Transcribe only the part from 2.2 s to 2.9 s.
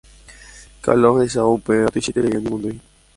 oñemondýi